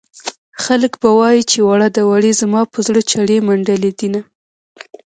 خلک 0.63 0.91
به 1.01 1.09
وايي 1.19 1.41
چې 1.51 1.59
وړه 1.67 1.87
ده 1.95 2.01
وړې 2.09 2.31
زما 2.41 2.61
په 2.71 2.79
زړه 2.87 3.01
چړې 3.11 3.37
منډلې 3.47 3.91
دينه 3.99 4.21